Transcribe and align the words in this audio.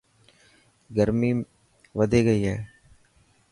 گرمي 0.95 1.31
وڌي 1.97 2.19
گئي 2.27 2.39
هي. 2.47 2.55